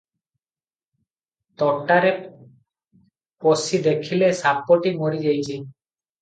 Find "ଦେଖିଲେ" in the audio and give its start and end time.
3.89-4.31